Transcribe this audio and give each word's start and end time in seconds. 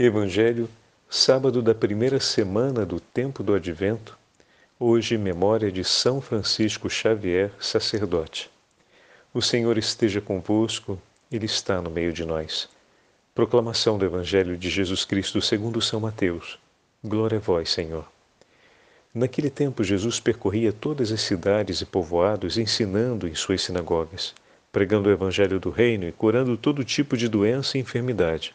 Evangelho, 0.00 0.70
sábado 1.10 1.60
da 1.60 1.74
primeira 1.74 2.20
semana 2.20 2.86
do 2.86 3.00
tempo 3.00 3.42
do 3.42 3.52
Advento, 3.52 4.16
hoje 4.78 5.18
memória 5.18 5.72
de 5.72 5.82
São 5.82 6.20
Francisco 6.20 6.88
Xavier, 6.88 7.50
sacerdote. 7.58 8.48
O 9.34 9.42
Senhor 9.42 9.76
esteja 9.76 10.20
convosco, 10.20 11.02
Ele 11.32 11.46
está 11.46 11.82
no 11.82 11.90
meio 11.90 12.12
de 12.12 12.24
nós. 12.24 12.68
Proclamação 13.34 13.98
do 13.98 14.04
Evangelho 14.04 14.56
de 14.56 14.70
Jesus 14.70 15.04
Cristo 15.04 15.42
segundo 15.42 15.82
São 15.82 15.98
Mateus. 15.98 16.60
Glória 17.02 17.38
a 17.38 17.40
vós, 17.40 17.68
Senhor. 17.68 18.08
Naquele 19.12 19.50
tempo, 19.50 19.82
Jesus 19.82 20.20
percorria 20.20 20.72
todas 20.72 21.10
as 21.10 21.22
cidades 21.22 21.80
e 21.80 21.84
povoados, 21.84 22.56
ensinando 22.56 23.26
em 23.26 23.34
suas 23.34 23.62
sinagogas, 23.62 24.32
pregando 24.70 25.08
o 25.08 25.12
Evangelho 25.12 25.58
do 25.58 25.70
Reino 25.70 26.06
e 26.06 26.12
curando 26.12 26.56
todo 26.56 26.84
tipo 26.84 27.16
de 27.16 27.28
doença 27.28 27.76
e 27.76 27.80
enfermidade. 27.80 28.54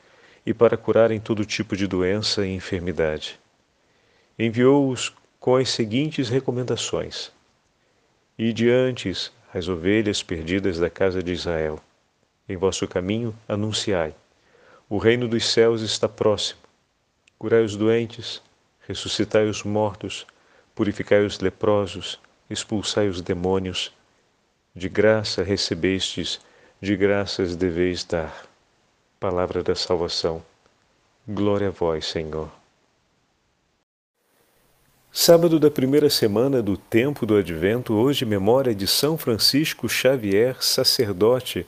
e 0.45 0.53
para 0.53 0.77
curarem 0.77 1.19
todo 1.19 1.45
tipo 1.45 1.75
de 1.75 1.87
doença 1.87 2.45
e 2.45 2.53
enfermidade. 2.53 3.39
Enviou-os 4.37 5.13
com 5.39 5.55
as 5.55 5.69
seguintes 5.69 6.29
recomendações: 6.29 7.31
E 8.37 8.51
diante 8.53 9.11
as 9.53 9.67
ovelhas 9.67 10.23
perdidas 10.23 10.79
da 10.79 10.89
casa 10.89 11.21
de 11.21 11.31
Israel. 11.31 11.79
Em 12.47 12.57
vosso 12.57 12.87
caminho 12.87 13.35
anunciai: 13.47 14.15
o 14.89 14.97
reino 14.97 15.27
dos 15.27 15.47
céus 15.47 15.81
está 15.81 16.09
próximo. 16.09 16.59
Curai 17.39 17.63
os 17.63 17.77
doentes, 17.77 18.41
ressuscitai 18.87 19.47
os 19.47 19.63
mortos, 19.63 20.27
purificai 20.75 21.25
os 21.25 21.39
leprosos, 21.39 22.19
expulsai 22.49 23.07
os 23.07 23.21
demônios. 23.21 23.93
De 24.75 24.89
graça 24.89 25.43
recebestes, 25.43 26.41
de 26.81 26.95
graças 26.97 27.55
deveis 27.55 28.03
dar. 28.03 28.50
Palavra 29.21 29.61
da 29.61 29.75
salvação. 29.75 30.41
Glória 31.27 31.67
a 31.67 31.69
vós, 31.69 32.07
Senhor. 32.07 32.49
Sábado 35.11 35.59
da 35.59 35.69
primeira 35.69 36.09
semana 36.09 36.59
do 36.59 36.75
tempo 36.75 37.23
do 37.23 37.37
Advento, 37.37 37.93
hoje 37.93 38.25
memória 38.25 38.73
de 38.73 38.87
São 38.87 39.19
Francisco 39.19 39.87
Xavier, 39.87 40.57
sacerdote, 40.59 41.67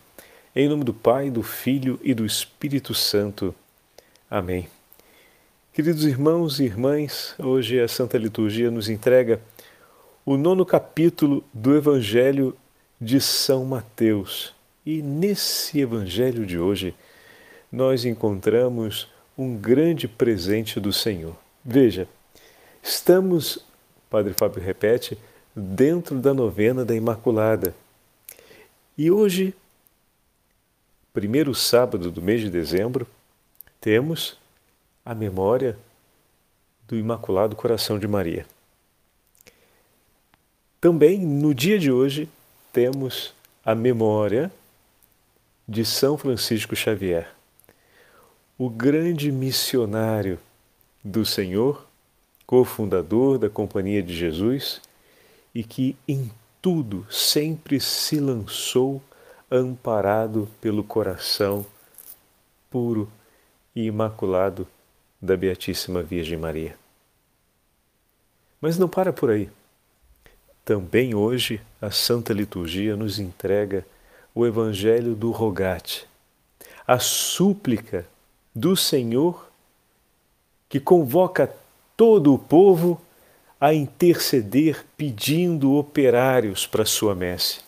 em 0.55 0.67
nome 0.67 0.83
do 0.83 0.95
Pai, 0.95 1.29
do 1.29 1.43
Filho 1.43 1.99
e 2.01 2.15
do 2.15 2.25
Espírito 2.25 2.95
Santo. 2.95 3.53
Amém. 4.27 4.67
Queridos 5.73 6.05
irmãos 6.05 6.59
e 6.59 6.63
irmãs, 6.63 7.35
hoje 7.37 7.79
a 7.79 7.87
Santa 7.87 8.17
Liturgia 8.17 8.71
nos 8.71 8.89
entrega 8.89 9.39
o 10.25 10.37
nono 10.37 10.65
capítulo 10.65 11.43
do 11.53 11.77
Evangelho 11.77 12.57
de 12.99 13.21
São 13.21 13.63
Mateus. 13.63 14.55
E 14.83 15.03
nesse 15.03 15.79
Evangelho 15.79 16.47
de 16.47 16.57
hoje, 16.57 16.95
nós 17.73 18.05
encontramos 18.05 19.07
um 19.35 19.57
grande 19.57 20.07
presente 20.07 20.79
do 20.79 20.93
Senhor. 20.93 21.35
Veja, 21.65 22.07
estamos, 22.83 23.65
Padre 24.11 24.31
Fábio 24.31 24.61
repete, 24.61 25.17
dentro 25.55 26.19
da 26.19 26.35
novena 26.35 26.85
da 26.85 26.93
Imaculada. 26.93 27.73
E 28.95 29.09
hoje, 29.09 29.55
primeiro 31.11 31.55
sábado 31.55 32.11
do 32.11 32.21
mês 32.21 32.41
de 32.41 32.49
dezembro, 32.51 33.07
temos 33.81 34.37
a 35.03 35.15
memória 35.15 35.75
do 36.87 36.95
Imaculado 36.95 37.55
Coração 37.55 37.97
de 37.97 38.07
Maria. 38.07 38.45
Também 40.79 41.17
no 41.17 41.55
dia 41.55 41.79
de 41.79 41.91
hoje 41.91 42.29
temos 42.71 43.33
a 43.65 43.73
memória 43.73 44.51
de 45.67 45.83
São 45.83 46.19
Francisco 46.19 46.75
Xavier 46.75 47.33
o 48.65 48.69
grande 48.69 49.29
missionário 49.29 50.39
do 51.03 51.25
Senhor, 51.25 51.85
cofundador 52.47 53.37
da 53.37 53.49
Companhia 53.49 54.01
de 54.01 54.15
Jesus 54.15 54.81
e 55.53 55.65
que 55.65 55.97
em 56.07 56.31
tudo 56.61 57.05
sempre 57.11 57.77
se 57.81 58.21
lançou 58.21 59.03
amparado 59.51 60.47
pelo 60.61 60.81
coração 60.81 61.65
puro 62.71 63.11
e 63.75 63.83
imaculado 63.83 64.65
da 65.21 65.35
Beatíssima 65.35 66.01
Virgem 66.01 66.37
Maria. 66.37 66.77
Mas 68.61 68.77
não 68.77 68.87
para 68.87 69.11
por 69.11 69.29
aí. 69.29 69.49
Também 70.63 71.13
hoje 71.13 71.59
a 71.81 71.91
Santa 71.91 72.31
Liturgia 72.31 72.95
nos 72.95 73.19
entrega 73.19 73.85
o 74.33 74.45
Evangelho 74.45 75.15
do 75.15 75.31
Rogate, 75.31 76.07
a 76.87 76.97
súplica 76.97 78.07
do 78.53 78.75
Senhor 78.75 79.49
que 80.69 80.79
convoca 80.79 81.53
todo 81.95 82.33
o 82.33 82.39
povo 82.39 82.99
a 83.59 83.73
interceder 83.73 84.85
pedindo 84.97 85.75
operários 85.75 86.67
para 86.67 86.85
sua 86.85 87.15
messe. 87.15 87.61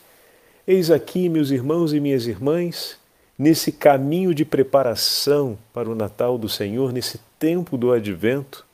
Eis 0.67 0.91
aqui, 0.91 1.29
meus 1.29 1.51
irmãos 1.51 1.93
e 1.93 1.99
minhas 1.99 2.27
irmãs, 2.27 2.97
nesse 3.37 3.71
caminho 3.71 4.33
de 4.33 4.43
preparação 4.43 5.57
para 5.73 5.89
o 5.89 5.95
Natal 5.95 6.37
do 6.37 6.49
Senhor, 6.49 6.91
nesse 6.91 7.19
tempo 7.37 7.77
do 7.77 7.91
advento, 7.91 8.65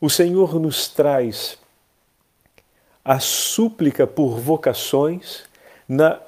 o 0.00 0.10
Senhor 0.10 0.58
nos 0.58 0.88
traz 0.88 1.56
a 3.04 3.20
súplica 3.20 4.06
por 4.06 4.38
vocações 4.38 5.44
na 5.88 6.20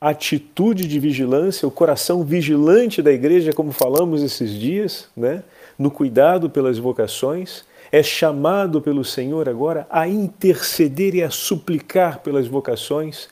atitude 0.00 0.86
de 0.86 1.00
vigilância, 1.00 1.66
o 1.66 1.70
coração 1.70 2.22
vigilante 2.22 3.00
da 3.00 3.12
igreja, 3.12 3.52
como 3.52 3.72
falamos 3.72 4.22
esses 4.22 4.50
dias, 4.50 5.08
né? 5.16 5.42
no 5.78 5.90
cuidado 5.90 6.50
pelas 6.50 6.78
vocações, 6.78 7.64
é 7.90 8.02
chamado 8.02 8.80
pelo 8.80 9.04
Senhor 9.04 9.48
agora 9.48 9.86
a 9.90 10.08
interceder 10.08 11.14
e 11.14 11.22
a 11.22 11.30
suplicar 11.30 12.20
pelas 12.20 12.46
vocações, 12.46 13.28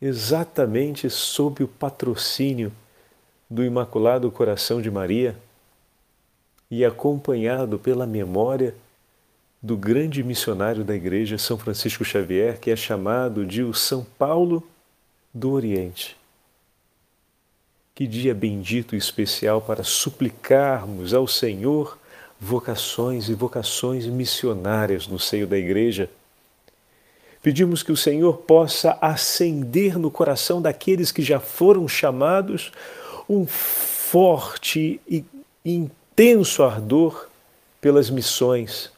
exatamente 0.00 1.08
sob 1.08 1.62
o 1.62 1.68
patrocínio 1.68 2.72
do 3.48 3.64
Imaculado 3.64 4.30
Coração 4.30 4.82
de 4.82 4.90
Maria 4.90 5.36
e 6.70 6.84
acompanhado 6.84 7.78
pela 7.78 8.06
memória 8.06 8.74
do 9.64 9.78
grande 9.78 10.22
missionário 10.22 10.84
da 10.84 10.94
Igreja, 10.94 11.38
São 11.38 11.56
Francisco 11.56 12.04
Xavier, 12.04 12.60
que 12.60 12.70
é 12.70 12.76
chamado 12.76 13.46
de 13.46 13.62
o 13.62 13.72
São 13.72 14.06
Paulo 14.18 14.62
do 15.32 15.52
Oriente. 15.52 16.18
Que 17.94 18.06
dia 18.06 18.34
bendito 18.34 18.94
e 18.94 18.98
especial 18.98 19.62
para 19.62 19.82
suplicarmos 19.82 21.14
ao 21.14 21.26
Senhor 21.26 21.96
vocações 22.38 23.30
e 23.30 23.34
vocações 23.34 24.04
missionárias 24.04 25.06
no 25.06 25.18
seio 25.18 25.46
da 25.46 25.56
Igreja. 25.56 26.10
Pedimos 27.42 27.82
que 27.82 27.92
o 27.92 27.96
Senhor 27.96 28.36
possa 28.36 28.98
acender 29.00 29.98
no 29.98 30.10
coração 30.10 30.60
daqueles 30.60 31.10
que 31.10 31.22
já 31.22 31.40
foram 31.40 31.88
chamados 31.88 32.70
um 33.26 33.46
forte 33.46 35.00
e 35.08 35.24
intenso 35.64 36.62
ardor 36.62 37.30
pelas 37.80 38.10
missões 38.10 38.92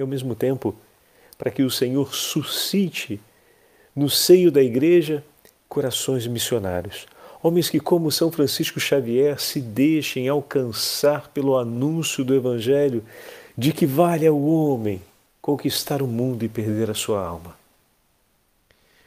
e, 0.00 0.02
ao 0.02 0.08
mesmo 0.08 0.34
tempo, 0.34 0.74
para 1.38 1.50
que 1.50 1.62
o 1.62 1.70
Senhor 1.70 2.14
suscite 2.14 3.20
no 3.94 4.08
seio 4.08 4.50
da 4.50 4.62
Igreja 4.62 5.22
corações 5.68 6.26
missionários. 6.26 7.06
Homens 7.42 7.70
que, 7.70 7.78
como 7.78 8.10
São 8.10 8.32
Francisco 8.32 8.80
Xavier, 8.80 9.38
se 9.40 9.60
deixem 9.60 10.28
alcançar 10.28 11.28
pelo 11.28 11.56
anúncio 11.56 12.24
do 12.24 12.34
Evangelho 12.34 13.04
de 13.56 13.72
que 13.72 13.86
vale 13.86 14.26
ao 14.26 14.40
homem 14.42 15.02
conquistar 15.40 16.02
o 16.02 16.06
mundo 16.06 16.44
e 16.44 16.48
perder 16.48 16.90
a 16.90 16.94
sua 16.94 17.24
alma. 17.24 17.54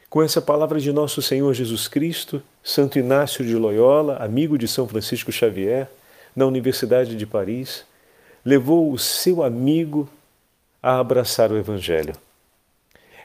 Com 0.09 0.21
essa 0.21 0.41
palavra 0.41 0.79
de 0.79 0.91
nosso 0.91 1.21
Senhor 1.21 1.53
Jesus 1.53 1.87
Cristo, 1.87 2.41
Santo 2.63 2.99
Inácio 2.99 3.43
de 3.43 3.55
Loyola, 3.55 4.17
amigo 4.17 4.57
de 4.57 4.67
São 4.67 4.87
Francisco 4.87 5.31
Xavier, 5.31 5.89
na 6.35 6.45
Universidade 6.45 7.15
de 7.15 7.25
Paris, 7.25 7.83
levou 8.45 8.91
o 8.91 8.97
seu 8.97 9.43
amigo 9.43 10.07
a 10.83 10.99
abraçar 10.99 11.49
o 11.49 11.57
Evangelho. 11.57 12.13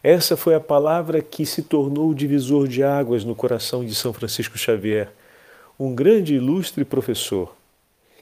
Essa 0.00 0.37
foi 0.37 0.55
a 0.55 0.60
palavra 0.60 1.20
que 1.20 1.44
se 1.44 1.60
tornou 1.62 2.10
o 2.10 2.14
divisor 2.14 2.69
de 2.69 2.84
águas 2.84 3.25
no 3.25 3.34
coração 3.34 3.84
de 3.84 3.96
São 3.96 4.12
Francisco 4.12 4.56
Xavier, 4.56 5.10
um 5.76 5.93
grande 5.93 6.34
e 6.34 6.37
ilustre 6.37 6.84
professor, 6.84 7.52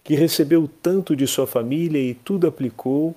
que 0.02 0.14
recebeu 0.14 0.68
tanto 0.82 1.14
de 1.14 1.26
sua 1.26 1.46
família 1.46 2.00
e 2.00 2.14
tudo 2.14 2.46
aplicou 2.46 3.14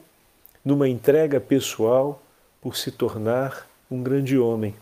numa 0.63 0.89
entrega 0.89 1.39
pessoal 1.39 2.21
por 2.59 2.75
se 2.75 2.91
tornar 2.91 3.65
um 3.89 4.03
grande 4.03 4.37
homem. 4.37 4.75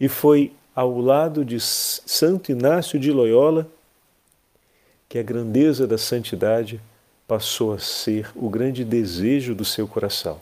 E 0.00 0.08
foi 0.08 0.52
ao 0.74 1.00
lado 1.00 1.44
de 1.44 1.60
Santo 1.60 2.50
Inácio 2.50 2.98
de 2.98 3.12
Loyola 3.12 3.68
que 5.08 5.18
a 5.18 5.22
grandeza 5.22 5.86
da 5.86 5.96
santidade 5.96 6.80
passou 7.26 7.72
a 7.72 7.78
ser 7.78 8.30
o 8.34 8.48
grande 8.48 8.84
desejo 8.84 9.54
do 9.54 9.64
seu 9.64 9.88
coração. 9.88 10.40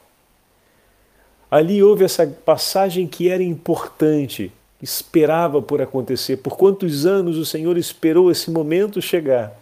Ali 1.50 1.82
houve 1.82 2.04
essa 2.04 2.26
passagem 2.26 3.06
que 3.06 3.28
era 3.28 3.42
importante, 3.42 4.52
esperava 4.82 5.62
por 5.62 5.80
acontecer. 5.80 6.38
Por 6.38 6.56
quantos 6.56 7.06
anos 7.06 7.36
o 7.36 7.46
Senhor 7.46 7.78
esperou 7.78 8.30
esse 8.30 8.50
momento 8.50 9.00
chegar? 9.00 9.52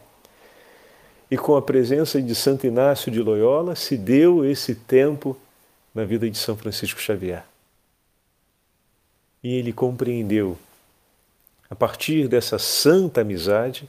E 1.30 1.36
com 1.36 1.54
a 1.54 1.62
presença 1.62 2.20
de 2.20 2.34
Santo 2.34 2.66
Inácio 2.66 3.12
de 3.12 3.20
Loyola 3.20 3.74
se 3.74 3.96
deu 3.96 4.44
esse 4.44 4.74
tempo 4.74 5.36
na 5.94 6.04
vida 6.04 6.28
de 6.28 6.38
São 6.38 6.56
Francisco 6.56 7.00
Xavier. 7.00 7.44
E 9.42 9.54
ele 9.54 9.72
compreendeu, 9.72 10.56
a 11.68 11.74
partir 11.74 12.28
dessa 12.28 12.58
santa 12.58 13.20
amizade, 13.20 13.88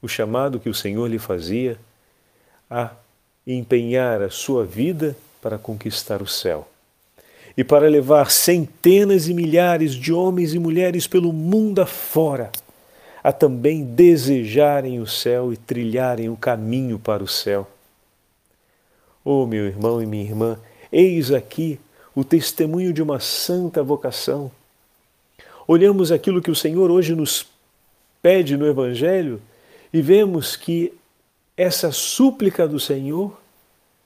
o 0.00 0.08
chamado 0.08 0.60
que 0.60 0.68
o 0.68 0.74
Senhor 0.74 1.06
lhe 1.08 1.18
fazia 1.18 1.78
a 2.70 2.90
empenhar 3.46 4.22
a 4.22 4.30
sua 4.30 4.64
vida 4.64 5.16
para 5.40 5.58
conquistar 5.58 6.20
o 6.20 6.26
céu 6.26 6.68
e 7.56 7.64
para 7.64 7.88
levar 7.88 8.30
centenas 8.30 9.26
e 9.26 9.34
milhares 9.34 9.94
de 9.94 10.12
homens 10.12 10.54
e 10.54 10.58
mulheres 10.58 11.06
pelo 11.06 11.32
mundo 11.32 11.80
afora 11.80 12.52
a 13.22 13.32
também 13.32 13.84
desejarem 13.84 15.00
o 15.00 15.06
céu 15.06 15.52
e 15.52 15.56
trilharem 15.56 16.28
o 16.28 16.36
caminho 16.36 16.98
para 16.98 17.22
o 17.22 17.28
céu. 17.28 17.68
Oh, 19.24 19.44
meu 19.44 19.66
irmão 19.66 20.00
e 20.00 20.06
minha 20.06 20.24
irmã, 20.24 20.58
eis 20.92 21.32
aqui 21.32 21.80
o 22.14 22.22
testemunho 22.22 22.92
de 22.92 23.02
uma 23.02 23.20
santa 23.20 23.82
vocação. 23.82 24.50
Olhamos 25.66 26.10
aquilo 26.10 26.40
que 26.40 26.50
o 26.50 26.54
Senhor 26.54 26.90
hoje 26.90 27.14
nos 27.14 27.46
pede 28.22 28.56
no 28.56 28.66
Evangelho 28.66 29.42
e 29.92 30.00
vemos 30.00 30.56
que 30.56 30.92
essa 31.58 31.90
súplica 31.90 32.68
do 32.68 32.78
Senhor, 32.78 33.36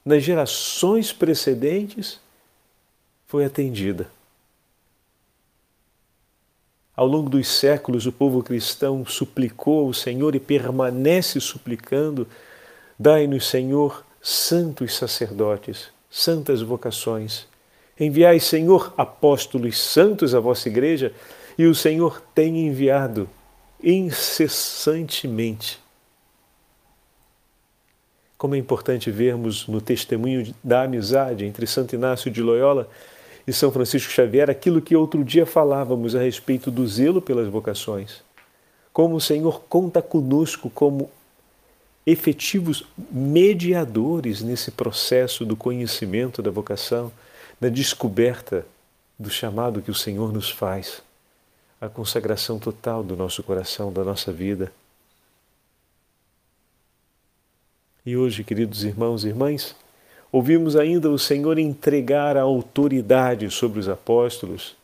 nas 0.02 0.22
gerações 0.22 1.12
precedentes, 1.12 2.18
foi 3.26 3.44
atendida. 3.44 4.10
Ao 6.96 7.06
longo 7.06 7.28
dos 7.28 7.46
séculos, 7.46 8.06
o 8.06 8.12
povo 8.12 8.42
cristão 8.42 9.04
suplicou 9.04 9.86
ao 9.86 9.92
Senhor 9.92 10.34
e 10.34 10.40
permanece 10.40 11.38
suplicando: 11.40 12.26
dai-nos, 12.98 13.46
Senhor, 13.46 14.02
santos 14.20 14.96
sacerdotes, 14.96 15.90
santas 16.10 16.62
vocações. 16.62 17.46
Enviai, 18.00 18.40
Senhor, 18.40 18.94
apóstolos 18.96 19.78
santos 19.78 20.34
à 20.34 20.40
vossa 20.40 20.70
igreja, 20.70 21.12
e 21.58 21.66
o 21.66 21.74
Senhor 21.74 22.22
tem 22.34 22.66
enviado 22.66 23.28
incessantemente. 23.82 25.81
Como 28.42 28.56
é 28.56 28.58
importante 28.58 29.08
vermos 29.08 29.68
no 29.68 29.80
testemunho 29.80 30.52
da 30.64 30.82
amizade 30.82 31.44
entre 31.44 31.64
Santo 31.64 31.94
Inácio 31.94 32.28
de 32.28 32.42
Loyola 32.42 32.88
e 33.46 33.52
São 33.52 33.70
Francisco 33.70 34.10
Xavier 34.10 34.50
aquilo 34.50 34.82
que 34.82 34.96
outro 34.96 35.22
dia 35.22 35.46
falávamos 35.46 36.16
a 36.16 36.20
respeito 36.20 36.68
do 36.68 36.84
zelo 36.84 37.22
pelas 37.22 37.46
vocações. 37.46 38.20
Como 38.92 39.14
o 39.14 39.20
Senhor 39.20 39.62
conta 39.68 40.02
conosco 40.02 40.68
como 40.68 41.08
efetivos 42.04 42.84
mediadores 43.12 44.42
nesse 44.42 44.72
processo 44.72 45.44
do 45.44 45.54
conhecimento 45.54 46.42
da 46.42 46.50
vocação, 46.50 47.12
da 47.60 47.68
descoberta 47.68 48.66
do 49.16 49.30
chamado 49.30 49.80
que 49.80 49.90
o 49.92 49.94
Senhor 49.94 50.32
nos 50.32 50.50
faz, 50.50 51.00
a 51.80 51.88
consagração 51.88 52.58
total 52.58 53.04
do 53.04 53.16
nosso 53.16 53.40
coração, 53.44 53.92
da 53.92 54.02
nossa 54.02 54.32
vida. 54.32 54.72
E 58.04 58.16
hoje, 58.16 58.42
queridos 58.42 58.84
irmãos 58.84 59.24
e 59.24 59.28
irmãs, 59.28 59.74
Ouvimos 60.32 60.76
ainda 60.76 61.10
o 61.10 61.18
Senhor 61.18 61.58
entregar 61.58 62.38
a 62.38 62.40
autoridade 62.40 63.50
sobre 63.50 63.78
os 63.78 63.86
apóstolos 63.86 64.74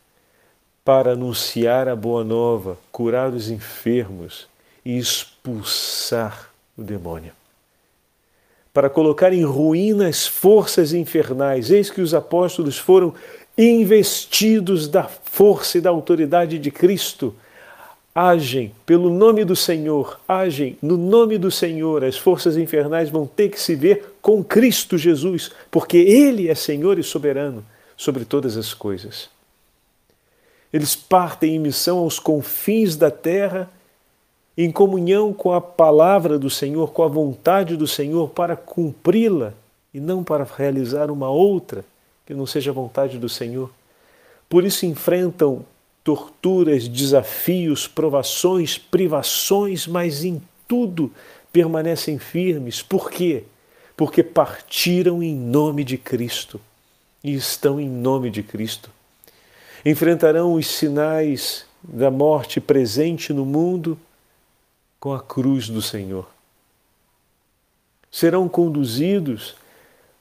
para 0.84 1.12
anunciar 1.12 1.88
a 1.88 1.96
boa 1.96 2.22
nova, 2.22 2.76
curar 2.92 3.32
os 3.32 3.48
enfermos 3.48 4.46
e 4.84 4.98
expulsar 4.98 6.50
o 6.76 6.82
demônio. 6.82 7.32
Para 8.74 8.90
colocar 8.90 9.32
em 9.32 9.42
ruína 9.42 10.06
as 10.06 10.26
forças 10.26 10.92
infernais. 10.92 11.70
Eis 11.70 11.90
que 11.90 12.02
os 12.02 12.12
apóstolos 12.12 12.76
foram 12.76 13.14
investidos 13.56 14.86
da 14.86 15.04
força 15.04 15.78
e 15.78 15.80
da 15.80 15.88
autoridade 15.88 16.58
de 16.58 16.70
Cristo 16.70 17.34
agem 18.14 18.72
pelo 18.84 19.10
nome 19.10 19.44
do 19.44 19.54
Senhor, 19.54 20.18
agem 20.26 20.76
no 20.82 20.96
nome 20.96 21.38
do 21.38 21.50
Senhor, 21.50 22.04
as 22.04 22.16
forças 22.16 22.56
infernais 22.56 23.10
vão 23.10 23.26
ter 23.26 23.48
que 23.48 23.60
se 23.60 23.74
ver 23.74 24.16
com 24.20 24.42
Cristo 24.42 24.98
Jesus, 24.98 25.52
porque 25.70 25.96
Ele 25.96 26.48
é 26.48 26.54
Senhor 26.54 26.98
e 26.98 27.02
soberano 27.02 27.64
sobre 27.96 28.24
todas 28.24 28.56
as 28.56 28.74
coisas. 28.74 29.28
Eles 30.72 30.94
partem 30.94 31.56
em 31.56 31.58
missão 31.58 31.98
aos 31.98 32.18
confins 32.18 32.96
da 32.96 33.10
terra, 33.10 33.70
em 34.56 34.70
comunhão 34.70 35.32
com 35.32 35.52
a 35.52 35.60
palavra 35.60 36.38
do 36.38 36.50
Senhor, 36.50 36.92
com 36.92 37.02
a 37.02 37.08
vontade 37.08 37.76
do 37.76 37.86
Senhor, 37.86 38.28
para 38.30 38.56
cumpri-la 38.56 39.54
e 39.94 40.00
não 40.00 40.22
para 40.24 40.44
realizar 40.44 41.10
uma 41.10 41.30
outra 41.30 41.84
que 42.26 42.34
não 42.34 42.44
seja 42.44 42.70
a 42.70 42.74
vontade 42.74 43.18
do 43.18 43.28
Senhor. 43.28 43.70
Por 44.48 44.64
isso 44.64 44.84
enfrentam 44.84 45.64
torturas, 46.02 46.88
desafios, 46.88 47.86
provações, 47.86 48.78
privações, 48.78 49.86
mas 49.86 50.24
em 50.24 50.42
tudo 50.66 51.12
permanecem 51.52 52.18
firmes. 52.18 52.82
Por 52.82 53.10
quê? 53.10 53.44
Porque 53.96 54.22
partiram 54.22 55.22
em 55.22 55.34
nome 55.34 55.84
de 55.84 55.98
Cristo 55.98 56.60
e 57.22 57.34
estão 57.34 57.80
em 57.80 57.88
nome 57.88 58.30
de 58.30 58.42
Cristo. 58.42 58.90
Enfrentarão 59.84 60.54
os 60.54 60.66
sinais 60.66 61.66
da 61.82 62.10
morte 62.10 62.60
presente 62.60 63.32
no 63.32 63.44
mundo 63.44 63.98
com 64.98 65.12
a 65.12 65.20
cruz 65.20 65.68
do 65.68 65.80
Senhor. 65.80 66.28
Serão 68.10 68.48
conduzidos 68.48 69.56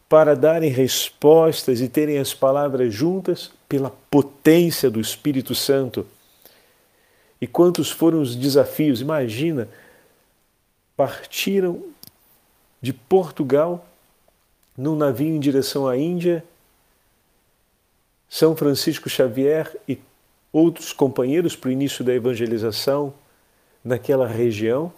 para 0.09 0.35
darem 0.35 0.69
respostas 0.69 1.81
e 1.81 1.89
terem 1.89 2.17
as 2.17 2.33
palavras 2.33 2.93
juntas 2.93 3.51
pela 3.67 3.89
potência 4.09 4.89
do 4.89 4.99
Espírito 4.99 5.53
Santo. 5.53 6.05
E 7.39 7.45
quantos 7.45 7.91
foram 7.91 8.21
os 8.21 8.35
desafios? 8.35 9.01
Imagina, 9.01 9.67
partiram 10.95 11.83
de 12.81 12.93
Portugal 12.93 13.85
num 14.77 14.95
navio 14.95 15.35
em 15.35 15.39
direção 15.39 15.87
à 15.87 15.97
Índia. 15.97 16.43
São 18.29 18.55
Francisco 18.55 19.09
Xavier 19.09 19.75
e 19.87 19.99
outros 20.51 20.91
companheiros 20.93 21.55
para 21.55 21.69
o 21.69 21.71
início 21.71 22.03
da 22.03 22.13
evangelização 22.13 23.13
naquela 23.83 24.27
região. 24.27 24.91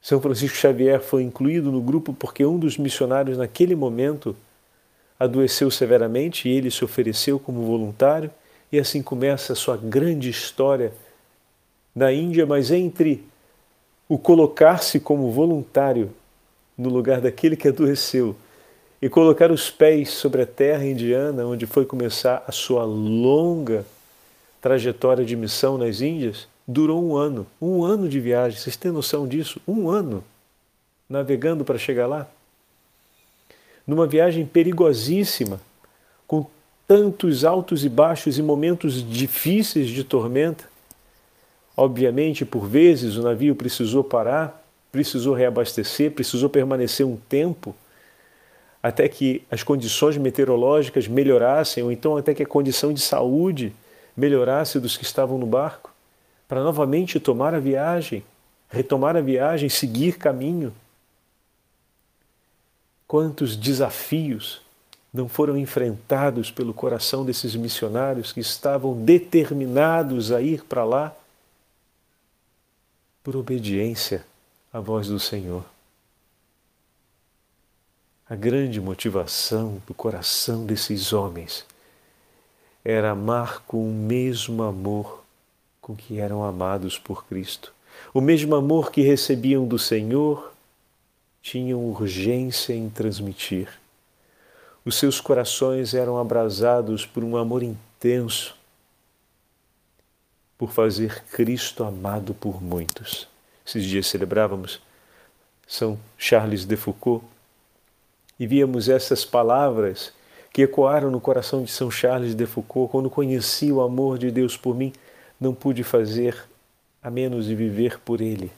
São 0.00 0.20
Francisco 0.20 0.56
Xavier 0.56 1.00
foi 1.00 1.22
incluído 1.22 1.72
no 1.72 1.80
grupo 1.80 2.12
porque 2.12 2.44
um 2.44 2.58
dos 2.58 2.76
missionários 2.78 3.36
naquele 3.38 3.74
momento 3.74 4.36
adoeceu 5.18 5.70
severamente 5.70 6.48
e 6.48 6.52
ele 6.52 6.70
se 6.70 6.84
ofereceu 6.84 7.38
como 7.38 7.64
voluntário, 7.64 8.30
e 8.70 8.78
assim 8.78 9.02
começa 9.02 9.52
a 9.52 9.56
sua 9.56 9.76
grande 9.76 10.28
história 10.28 10.92
na 11.94 12.12
Índia, 12.12 12.46
mas 12.46 12.70
entre 12.70 13.24
o 14.08 14.18
colocar-se 14.18 15.00
como 15.00 15.30
voluntário 15.30 16.10
no 16.76 16.88
lugar 16.88 17.20
daquele 17.20 17.56
que 17.56 17.68
adoeceu 17.68 18.36
e 19.00 19.08
colocar 19.08 19.50
os 19.50 19.70
pés 19.70 20.10
sobre 20.10 20.42
a 20.42 20.46
terra 20.46 20.84
indiana, 20.84 21.46
onde 21.46 21.66
foi 21.66 21.84
começar 21.84 22.44
a 22.46 22.52
sua 22.52 22.84
longa 22.84 23.84
trajetória 24.60 25.24
de 25.24 25.36
missão 25.36 25.78
nas 25.78 26.00
Índias, 26.00 26.48
durou 26.66 27.02
um 27.02 27.16
ano. 27.16 27.46
Um 27.60 27.84
ano 27.84 28.08
de 28.08 28.20
viagem. 28.20 28.58
Vocês 28.58 28.76
têm 28.76 28.90
noção 28.90 29.26
disso? 29.26 29.60
Um 29.66 29.88
ano 29.88 30.24
navegando 31.08 31.64
para 31.64 31.78
chegar 31.78 32.06
lá? 32.06 32.28
Numa 33.88 34.06
viagem 34.06 34.46
perigosíssima, 34.46 35.60
com 36.26 36.46
tantos 36.86 37.44
altos 37.44 37.84
e 37.84 37.88
baixos 37.88 38.38
e 38.38 38.42
momentos 38.42 39.02
difíceis 39.02 39.88
de 39.88 40.04
tormenta. 40.04 40.68
Obviamente, 41.76 42.44
por 42.44 42.66
vezes, 42.66 43.16
o 43.16 43.22
navio 43.22 43.56
precisou 43.56 44.04
parar, 44.04 44.62
precisou 44.92 45.34
reabastecer, 45.34 46.12
precisou 46.12 46.50
permanecer 46.50 47.06
um 47.06 47.16
tempo 47.16 47.74
até 48.82 49.08
que 49.08 49.42
as 49.50 49.62
condições 49.62 50.16
meteorológicas 50.16 51.08
melhorassem, 51.08 51.82
ou 51.82 51.90
então 51.90 52.16
até 52.16 52.34
que 52.34 52.42
a 52.42 52.46
condição 52.46 52.92
de 52.92 53.00
saúde 53.00 53.72
melhorasse 54.16 54.78
dos 54.78 54.96
que 54.96 55.04
estavam 55.04 55.38
no 55.38 55.46
barco, 55.46 55.92
para 56.46 56.62
novamente 56.62 57.18
tomar 57.18 57.54
a 57.54 57.58
viagem 57.58 58.22
retomar 58.70 59.16
a 59.16 59.20
viagem, 59.20 59.68
seguir 59.68 60.16
caminho. 60.16 60.72
Quantos 63.08 63.56
desafios 63.56 64.60
não 65.12 65.28
foram 65.28 65.56
enfrentados 65.56 66.50
pelo 66.50 66.74
coração 66.74 67.24
desses 67.24 67.56
missionários 67.56 68.32
que 68.32 68.40
estavam 68.40 69.02
determinados 69.02 70.30
a 70.30 70.40
ir 70.40 70.62
para 70.62 70.84
lá 70.84 71.16
por 73.24 73.34
obediência 73.34 74.24
à 74.72 74.78
voz 74.78 75.08
do 75.08 75.18
Senhor. 75.18 75.64
A 78.28 78.36
grande 78.36 78.78
motivação 78.78 79.80
do 79.86 79.94
coração 79.94 80.66
desses 80.66 81.14
homens 81.14 81.64
era 82.84 83.12
amar 83.12 83.62
com 83.66 83.88
o 83.88 83.92
mesmo 83.92 84.62
amor 84.62 85.24
com 85.80 85.96
que 85.96 86.18
eram 86.20 86.44
amados 86.44 86.98
por 86.98 87.24
Cristo. 87.24 87.72
O 88.12 88.20
mesmo 88.20 88.54
amor 88.54 88.92
que 88.92 89.00
recebiam 89.00 89.66
do 89.66 89.78
Senhor, 89.78 90.52
tinham 91.42 91.84
urgência 91.84 92.72
em 92.72 92.88
transmitir. 92.88 93.68
Os 94.84 94.96
seus 94.96 95.20
corações 95.20 95.94
eram 95.94 96.18
abrasados 96.18 97.04
por 97.04 97.22
um 97.22 97.36
amor 97.36 97.62
intenso, 97.62 98.56
por 100.56 100.72
fazer 100.72 101.24
Cristo 101.30 101.84
amado 101.84 102.34
por 102.34 102.62
muitos. 102.62 103.28
Esses 103.66 103.84
dias 103.84 104.06
celebrávamos 104.06 104.80
São 105.66 105.98
Charles 106.16 106.64
de 106.64 106.76
Foucault 106.76 107.24
e 108.40 108.46
víamos 108.46 108.88
essas 108.88 109.24
palavras 109.24 110.12
que 110.52 110.62
ecoaram 110.62 111.10
no 111.10 111.20
coração 111.20 111.62
de 111.62 111.70
São 111.70 111.90
Charles 111.90 112.34
de 112.34 112.46
Foucault 112.46 112.90
quando 112.90 113.10
conheci 113.10 113.70
o 113.70 113.80
amor 113.80 114.18
de 114.18 114.30
Deus 114.30 114.56
por 114.56 114.74
mim, 114.74 114.92
não 115.40 115.54
pude 115.54 115.84
fazer 115.84 116.36
a 117.02 117.10
menos 117.10 117.46
de 117.46 117.54
viver 117.54 117.98
por 118.00 118.20
Ele. 118.20 118.50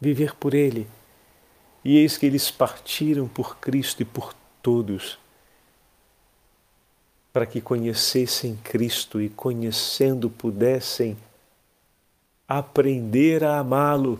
Viver 0.00 0.34
por 0.34 0.54
Ele. 0.54 0.86
E 1.86 1.98
eis 1.98 2.18
que 2.18 2.26
eles 2.26 2.50
partiram 2.50 3.28
por 3.28 3.58
Cristo 3.58 4.02
e 4.02 4.04
por 4.04 4.34
todos, 4.60 5.16
para 7.32 7.46
que 7.46 7.60
conhecessem 7.60 8.56
Cristo 8.56 9.22
e, 9.22 9.28
conhecendo, 9.28 10.28
pudessem 10.28 11.16
aprender 12.48 13.44
a 13.44 13.60
amá-lo. 13.60 14.18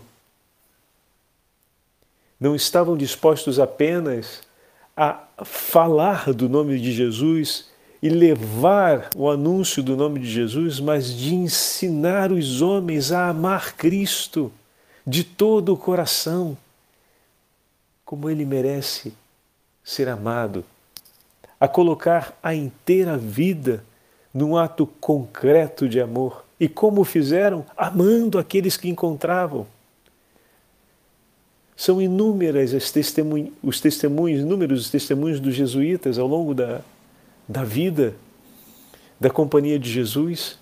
Não 2.39 2.55
estavam 2.55 2.95
dispostos 2.95 3.59
apenas 3.59 4.43
a 4.95 5.21
falar 5.43 6.33
do 6.33 6.47
nome 6.47 6.79
de 6.79 6.93
Jesus 6.93 7.69
e 8.01 8.07
levar 8.07 9.09
o 9.13 9.29
anúncio 9.29 9.83
do 9.83 9.97
nome 9.97 10.21
de 10.21 10.31
Jesus, 10.31 10.79
mas 10.79 11.13
de 11.13 11.35
ensinar 11.35 12.31
os 12.31 12.61
homens 12.61 13.11
a 13.11 13.27
amar 13.27 13.73
Cristo 13.75 14.53
de 15.05 15.25
todo 15.25 15.73
o 15.73 15.77
coração, 15.77 16.57
como 18.07 18.29
ele 18.29 18.45
merece 18.45 19.13
ser 19.83 20.07
amado, 20.07 20.63
a 21.59 21.67
colocar 21.67 22.39
a 22.41 22.55
inteira 22.55 23.17
vida 23.17 23.83
num 24.33 24.55
ato 24.55 24.87
concreto 24.87 25.89
de 25.89 25.99
amor. 25.99 26.45
E 26.57 26.69
como 26.69 27.03
fizeram? 27.03 27.65
Amando 27.75 28.39
aqueles 28.39 28.77
que 28.77 28.87
encontravam 28.87 29.67
são 31.75 32.01
inúmeras 32.01 32.71
os 32.71 32.89
testemunhos, 32.93 33.51
os 33.61 33.81
testemunhos, 33.81 34.39
inúmeros 34.39 34.85
os 34.85 34.89
testemunhos 34.89 35.41
dos 35.41 35.53
jesuítas 35.53 36.17
ao 36.17 36.27
longo 36.27 36.53
da, 36.53 36.79
da 37.45 37.65
vida 37.65 38.15
da 39.19 39.29
Companhia 39.29 39.77
de 39.77 39.91
Jesus, 39.91 40.57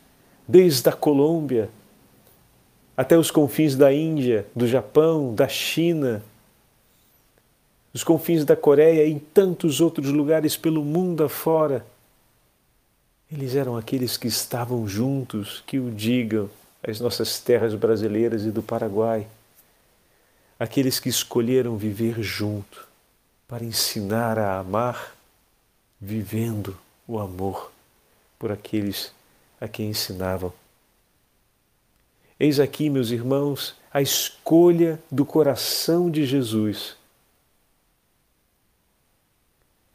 desde 0.47 0.89
a 0.89 0.93
Colômbia 0.93 1.69
até 2.97 3.15
os 3.15 3.29
confins 3.29 3.75
da 3.75 3.93
Índia, 3.93 4.47
do 4.55 4.67
Japão, 4.67 5.35
da 5.35 5.47
China, 5.47 6.23
os 7.95 8.03
confins 8.03 8.45
da 8.45 8.55
Coreia 8.55 9.03
e 9.03 9.11
em 9.11 9.17
tantos 9.17 9.81
outros 9.81 10.11
lugares 10.11 10.55
pelo 10.55 10.85
mundo 10.85 11.23
afora. 11.23 11.83
Eles 13.31 13.55
eram 13.55 13.75
aqueles 13.75 14.17
que 14.17 14.27
estavam 14.27 14.87
juntos, 14.87 15.63
que 15.65 15.79
o 15.79 15.89
digam, 15.89 16.47
as 16.87 16.99
nossas 16.99 17.39
terras 17.39 17.73
brasileiras 17.73 18.45
e 18.45 18.51
do 18.51 18.61
Paraguai 18.61 19.25
aqueles 20.59 20.99
que 20.99 21.09
escolheram 21.09 21.77
viver 21.77 22.21
junto 22.21 22.87
para 23.47 23.63
ensinar 23.63 24.39
a 24.39 24.59
amar, 24.59 25.15
vivendo 25.99 26.77
o 27.07 27.19
amor 27.19 27.71
por 28.39 28.51
aqueles 28.51 29.11
a 29.59 29.67
quem 29.67 29.89
ensinavam. 29.89 30.51
Eis 32.39 32.59
aqui, 32.59 32.89
meus 32.89 33.11
irmãos, 33.11 33.75
a 33.93 34.01
escolha 34.01 34.99
do 35.09 35.25
coração 35.25 36.09
de 36.09 36.25
Jesus. 36.25 36.97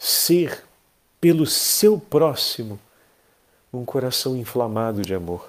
Ser 0.01 0.65
pelo 1.21 1.47
seu 1.47 2.01
próximo 2.01 2.81
um 3.73 3.85
coração 3.85 4.37
inflamado 4.37 5.03
de 5.03 5.15
amor. 5.15 5.49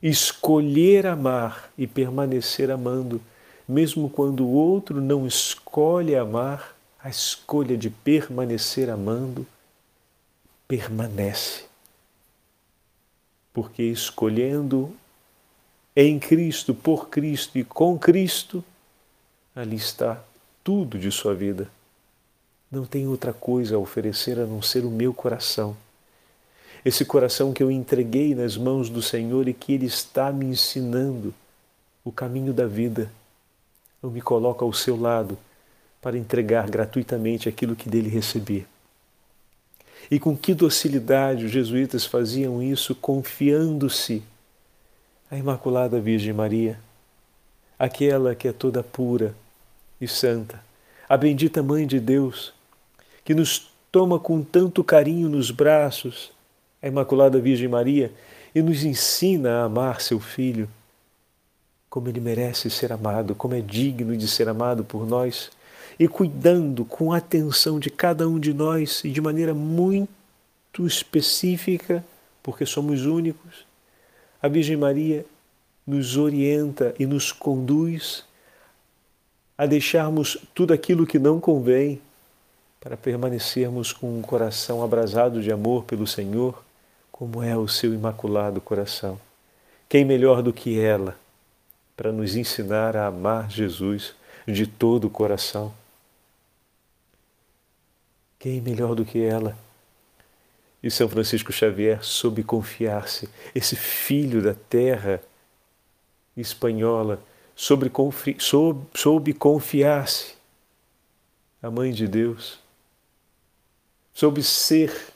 Escolher 0.00 1.06
amar 1.06 1.72
e 1.76 1.88
permanecer 1.88 2.70
amando 2.70 3.20
mesmo 3.66 4.10
quando 4.10 4.44
o 4.44 4.52
outro 4.52 5.00
não 5.00 5.26
escolhe 5.26 6.14
amar, 6.14 6.76
a 7.02 7.08
escolha 7.08 7.76
de 7.76 7.90
permanecer 7.90 8.90
amando 8.90 9.46
permanece. 10.68 11.64
Porque 13.52 13.82
escolhendo 13.82 14.94
em 15.94 16.18
Cristo, 16.18 16.74
por 16.74 17.08
Cristo 17.08 17.58
e 17.58 17.64
com 17.64 17.98
Cristo, 17.98 18.64
ali 19.54 19.76
está 19.76 20.22
tudo 20.62 20.98
de 20.98 21.10
sua 21.10 21.34
vida. 21.34 21.70
Não 22.70 22.84
tem 22.84 23.06
outra 23.06 23.32
coisa 23.32 23.76
a 23.76 23.78
oferecer 23.78 24.38
a 24.38 24.46
não 24.46 24.60
ser 24.60 24.84
o 24.84 24.90
meu 24.90 25.14
coração. 25.14 25.76
Esse 26.84 27.04
coração 27.04 27.52
que 27.52 27.62
eu 27.62 27.70
entreguei 27.70 28.34
nas 28.34 28.56
mãos 28.56 28.90
do 28.90 29.00
Senhor 29.00 29.48
e 29.48 29.54
que 29.54 29.72
Ele 29.72 29.86
está 29.86 30.32
me 30.32 30.46
ensinando 30.46 31.32
o 32.04 32.12
caminho 32.12 32.52
da 32.52 32.66
vida 32.66 33.10
eu 34.04 34.10
me 34.10 34.20
coloco 34.20 34.62
ao 34.62 34.70
seu 34.70 35.00
lado 35.00 35.38
para 36.02 36.18
entregar 36.18 36.68
gratuitamente 36.68 37.48
aquilo 37.48 37.74
que 37.74 37.88
dele 37.88 38.10
recebi. 38.10 38.66
E 40.10 40.20
com 40.20 40.36
que 40.36 40.52
docilidade 40.52 41.46
os 41.46 41.50
jesuítas 41.50 42.04
faziam 42.04 42.62
isso, 42.62 42.94
confiando-se 42.94 44.22
à 45.30 45.38
Imaculada 45.38 45.98
Virgem 45.98 46.34
Maria, 46.34 46.78
aquela 47.78 48.34
que 48.34 48.46
é 48.46 48.52
toda 48.52 48.82
pura 48.82 49.34
e 49.98 50.06
santa, 50.06 50.62
a 51.08 51.16
bendita 51.16 51.62
Mãe 51.62 51.86
de 51.86 52.00
Deus, 52.00 52.52
que 53.24 53.34
nos 53.34 53.70
toma 53.90 54.18
com 54.18 54.42
tanto 54.42 54.82
carinho 54.82 55.28
nos 55.28 55.50
braços, 55.50 56.32
a 56.82 56.88
Imaculada 56.88 57.40
Virgem 57.40 57.68
Maria, 57.68 58.12
e 58.54 58.62
nos 58.62 58.84
ensina 58.84 59.60
a 59.60 59.64
amar 59.64 60.00
seu 60.00 60.20
Filho 60.20 60.68
como 61.94 62.08
ele 62.08 62.18
merece 62.18 62.68
ser 62.70 62.92
amado, 62.92 63.36
como 63.36 63.54
é 63.54 63.60
digno 63.60 64.16
de 64.16 64.26
ser 64.26 64.48
amado 64.48 64.82
por 64.82 65.06
nós, 65.06 65.52
e 65.96 66.08
cuidando 66.08 66.84
com 66.84 67.12
atenção 67.12 67.78
de 67.78 67.88
cada 67.88 68.28
um 68.28 68.40
de 68.40 68.52
nós 68.52 69.04
e 69.04 69.10
de 69.10 69.20
maneira 69.20 69.54
muito 69.54 70.08
específica, 70.84 72.04
porque 72.42 72.66
somos 72.66 73.06
únicos, 73.06 73.64
a 74.42 74.48
Virgem 74.48 74.76
Maria 74.76 75.24
nos 75.86 76.16
orienta 76.16 76.92
e 76.98 77.06
nos 77.06 77.30
conduz 77.30 78.24
a 79.56 79.66
deixarmos 79.66 80.38
tudo 80.54 80.72
aquilo 80.72 81.06
que 81.06 81.18
não 81.18 81.40
convém 81.40 82.00
para 82.80 82.96
permanecermos 82.96 83.92
com 83.92 84.18
um 84.18 84.22
coração 84.22 84.82
abrasado 84.82 85.42
de 85.42 85.50
amor 85.50 85.84
pelo 85.84 86.06
Senhor, 86.06 86.62
como 87.10 87.42
é 87.42 87.56
o 87.56 87.68
seu 87.68 87.94
imaculado 87.94 88.60
coração. 88.60 89.18
Quem 89.88 90.04
melhor 90.04 90.42
do 90.42 90.52
que 90.52 90.78
ela? 90.78 91.16
para 91.96 92.12
nos 92.12 92.36
ensinar 92.36 92.96
a 92.96 93.06
amar 93.06 93.50
Jesus 93.50 94.14
de 94.46 94.66
todo 94.66 95.06
o 95.06 95.10
coração. 95.10 95.72
Quem 98.38 98.60
melhor 98.60 98.94
do 98.94 99.04
que 99.04 99.22
ela? 99.22 99.56
E 100.82 100.90
São 100.90 101.08
Francisco 101.08 101.52
Xavier 101.52 102.04
soube 102.04 102.42
confiar-se, 102.42 103.28
esse 103.54 103.74
filho 103.74 104.42
da 104.42 104.52
terra 104.52 105.22
espanhola, 106.36 107.22
soube, 107.54 107.90
soube, 108.38 108.86
soube 108.94 109.32
confiar-se, 109.32 110.34
a 111.62 111.70
mãe 111.70 111.92
de 111.92 112.06
Deus, 112.06 112.58
soube 114.12 114.42
ser 114.42 115.12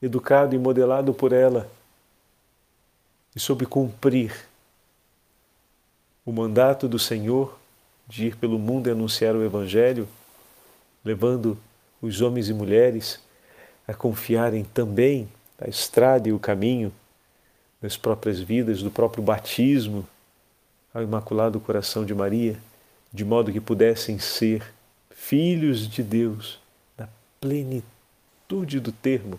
educado 0.00 0.54
e 0.54 0.58
modelado 0.58 1.14
por 1.14 1.32
ela, 1.32 1.70
e 3.34 3.40
soube 3.40 3.64
cumprir 3.64 4.34
o 6.24 6.32
mandato 6.32 6.88
do 6.88 6.98
Senhor 6.98 7.58
de 8.06 8.26
ir 8.26 8.36
pelo 8.36 8.58
mundo 8.58 8.88
e 8.88 8.92
anunciar 8.92 9.34
o 9.34 9.42
Evangelho, 9.42 10.08
levando 11.04 11.58
os 12.00 12.20
homens 12.20 12.48
e 12.48 12.54
mulheres 12.54 13.20
a 13.86 13.94
confiarem 13.94 14.64
também 14.64 15.28
a 15.58 15.68
estrada 15.68 16.28
e 16.28 16.32
o 16.32 16.38
caminho 16.38 16.92
das 17.80 17.96
próprias 17.96 18.38
vidas, 18.38 18.82
do 18.82 18.90
próprio 18.90 19.22
batismo, 19.22 20.06
ao 20.92 21.02
Imaculado 21.02 21.60
Coração 21.60 22.04
de 22.04 22.14
Maria, 22.14 22.56
de 23.12 23.24
modo 23.24 23.52
que 23.52 23.60
pudessem 23.60 24.18
ser 24.18 24.62
filhos 25.10 25.88
de 25.88 26.02
Deus 26.02 26.60
na 26.96 27.08
plenitude 27.40 28.80
do 28.80 28.92
termo, 28.92 29.38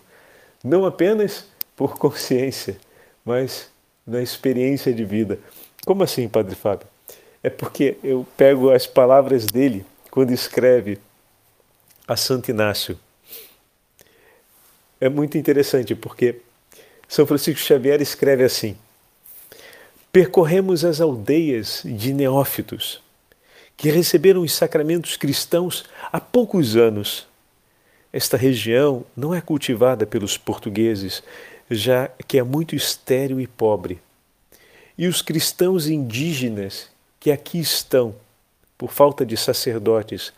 não 0.62 0.86
apenas 0.86 1.46
por 1.76 1.96
consciência, 1.98 2.76
mas 3.24 3.70
na 4.06 4.22
experiência 4.22 4.92
de 4.92 5.04
vida. 5.04 5.38
Como 5.84 6.02
assim, 6.02 6.28
Padre 6.28 6.54
Fábio? 6.54 6.86
É 7.42 7.50
porque 7.50 7.98
eu 8.02 8.26
pego 8.36 8.70
as 8.70 8.86
palavras 8.86 9.46
dele 9.46 9.84
quando 10.10 10.30
escreve 10.30 10.98
a 12.06 12.16
Santo 12.16 12.50
Inácio. 12.50 12.98
É 15.00 15.08
muito 15.08 15.36
interessante 15.36 15.94
porque 15.94 16.40
São 17.08 17.26
Francisco 17.26 17.60
Xavier 17.60 18.00
escreve 18.00 18.44
assim: 18.44 18.76
Percorremos 20.14 20.84
as 20.84 21.00
aldeias 21.00 21.82
de 21.84 22.12
neófitos 22.12 23.02
que 23.76 23.90
receberam 23.90 24.42
os 24.42 24.52
sacramentos 24.52 25.16
cristãos 25.16 25.86
há 26.12 26.20
poucos 26.20 26.76
anos. 26.76 27.26
Esta 28.12 28.36
região 28.36 29.04
não 29.16 29.34
é 29.34 29.40
cultivada 29.40 30.06
pelos 30.06 30.38
portugueses, 30.38 31.20
já 31.68 32.08
que 32.28 32.38
é 32.38 32.44
muito 32.44 32.76
estéril 32.76 33.40
e 33.40 33.48
pobre. 33.48 34.00
E 34.96 35.08
os 35.08 35.20
cristãos 35.20 35.88
indígenas 35.88 36.88
que 37.18 37.32
aqui 37.32 37.58
estão, 37.58 38.14
por 38.78 38.92
falta 38.92 39.26
de 39.26 39.36
sacerdotes, 39.36 40.32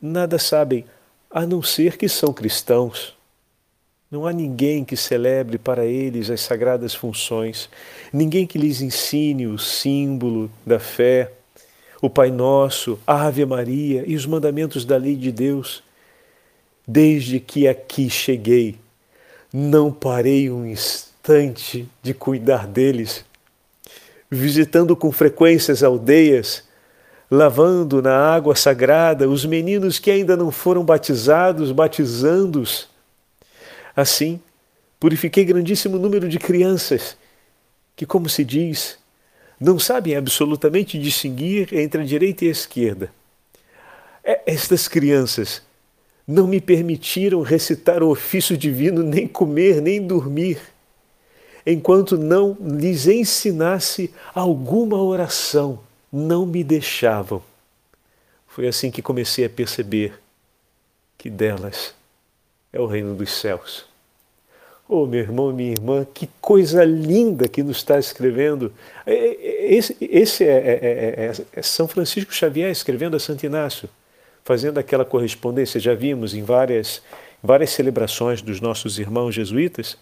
nada 0.00 0.38
sabem 0.38 0.84
a 1.28 1.44
não 1.44 1.64
ser 1.64 1.96
que 1.96 2.08
são 2.08 2.32
cristãos. 2.32 3.16
Não 4.10 4.26
há 4.26 4.32
ninguém 4.32 4.84
que 4.84 4.96
celebre 4.96 5.56
para 5.56 5.86
eles 5.86 6.30
as 6.30 6.40
sagradas 6.40 6.92
funções, 6.92 7.70
ninguém 8.12 8.44
que 8.44 8.58
lhes 8.58 8.80
ensine 8.80 9.46
o 9.46 9.56
símbolo 9.56 10.50
da 10.66 10.80
fé, 10.80 11.30
o 12.02 12.10
Pai 12.10 12.28
Nosso, 12.28 12.98
a 13.06 13.26
Ave 13.26 13.46
Maria 13.46 14.02
e 14.04 14.16
os 14.16 14.26
mandamentos 14.26 14.84
da 14.84 14.96
lei 14.96 15.14
de 15.14 15.30
Deus. 15.30 15.80
Desde 16.84 17.38
que 17.38 17.68
aqui 17.68 18.10
cheguei, 18.10 18.80
não 19.52 19.92
parei 19.92 20.50
um 20.50 20.66
instante 20.66 21.88
de 22.02 22.12
cuidar 22.12 22.66
deles, 22.66 23.24
visitando 24.28 24.96
com 24.96 25.12
frequência 25.12 25.70
as 25.70 25.84
aldeias, 25.84 26.64
lavando 27.30 28.02
na 28.02 28.16
água 28.16 28.56
sagrada 28.56 29.28
os 29.28 29.46
meninos 29.46 30.00
que 30.00 30.10
ainda 30.10 30.36
não 30.36 30.50
foram 30.50 30.84
batizados, 30.84 31.70
batizando-os 31.70 32.90
Assim, 33.94 34.40
purifiquei 34.98 35.44
grandíssimo 35.44 35.98
número 35.98 36.28
de 36.28 36.38
crianças 36.38 37.16
que, 37.96 38.06
como 38.06 38.28
se 38.28 38.44
diz, 38.44 38.98
não 39.60 39.78
sabem 39.78 40.16
absolutamente 40.16 40.98
distinguir 40.98 41.74
entre 41.74 42.00
a 42.00 42.04
direita 42.04 42.44
e 42.44 42.48
a 42.48 42.52
esquerda. 42.52 43.12
É, 44.24 44.40
estas 44.46 44.88
crianças 44.88 45.62
não 46.26 46.46
me 46.46 46.60
permitiram 46.60 47.42
recitar 47.42 48.02
o 48.02 48.10
ofício 48.10 48.56
divino, 48.56 49.02
nem 49.02 49.26
comer, 49.26 49.82
nem 49.82 50.06
dormir, 50.06 50.58
enquanto 51.66 52.16
não 52.16 52.56
lhes 52.60 53.06
ensinasse 53.06 54.12
alguma 54.34 55.02
oração. 55.02 55.80
Não 56.12 56.46
me 56.46 56.64
deixavam. 56.64 57.42
Foi 58.46 58.66
assim 58.66 58.90
que 58.90 59.02
comecei 59.02 59.44
a 59.44 59.50
perceber 59.50 60.20
que 61.16 61.28
delas 61.28 61.94
é 62.72 62.80
o 62.80 62.86
reino 62.86 63.14
dos 63.14 63.32
céus. 63.32 63.84
Oh, 64.88 65.06
meu 65.06 65.20
irmão, 65.20 65.52
minha 65.52 65.70
irmã, 65.70 66.04
que 66.12 66.28
coisa 66.40 66.84
linda 66.84 67.46
que 67.46 67.62
nos 67.62 67.76
está 67.76 67.98
escrevendo. 67.98 68.72
É, 69.06 69.14
é, 69.14 69.26
é, 69.26 69.74
esse, 69.74 69.96
esse 70.00 70.44
é, 70.44 70.48
é, 70.48 71.32
é, 71.52 71.62
São 71.62 71.86
Francisco 71.86 72.34
Xavier 72.34 72.70
escrevendo 72.70 73.16
a 73.16 73.20
Santo 73.20 73.46
Inácio, 73.46 73.88
fazendo 74.44 74.78
aquela 74.78 75.04
correspondência. 75.04 75.78
Já 75.78 75.94
vimos 75.94 76.34
em 76.34 76.42
várias, 76.42 77.02
várias 77.40 77.70
celebrações 77.70 78.42
dos 78.42 78.60
nossos 78.60 78.98
irmãos 78.98 79.32
jesuítas 79.32 79.96